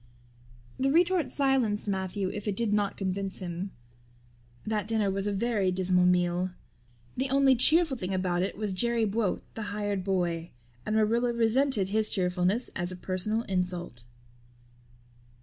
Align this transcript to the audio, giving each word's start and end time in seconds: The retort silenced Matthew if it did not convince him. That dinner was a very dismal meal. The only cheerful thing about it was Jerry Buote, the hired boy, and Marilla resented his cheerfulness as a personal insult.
The 0.79 0.89
retort 0.89 1.31
silenced 1.31 1.87
Matthew 1.87 2.29
if 2.29 2.47
it 2.47 2.55
did 2.57 2.73
not 2.73 2.97
convince 2.97 3.37
him. 3.37 3.69
That 4.65 4.87
dinner 4.87 5.11
was 5.11 5.27
a 5.27 5.31
very 5.31 5.71
dismal 5.71 6.07
meal. 6.07 6.49
The 7.15 7.29
only 7.29 7.55
cheerful 7.55 7.97
thing 7.97 8.11
about 8.11 8.41
it 8.41 8.57
was 8.57 8.73
Jerry 8.73 9.05
Buote, 9.05 9.41
the 9.53 9.61
hired 9.69 10.03
boy, 10.03 10.53
and 10.87 10.95
Marilla 10.95 11.33
resented 11.33 11.89
his 11.89 12.09
cheerfulness 12.09 12.71
as 12.75 12.91
a 12.91 12.95
personal 12.95 13.43
insult. 13.43 14.05